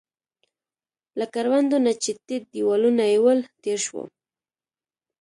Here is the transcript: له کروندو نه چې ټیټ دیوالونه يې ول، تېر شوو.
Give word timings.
له 1.19 1.25
کروندو 1.33 1.77
نه 1.85 1.93
چې 2.01 2.11
ټیټ 2.25 2.43
دیوالونه 2.53 3.03
يې 3.11 3.17
ول، 3.23 3.39
تېر 3.63 3.77
شوو. 3.85 4.03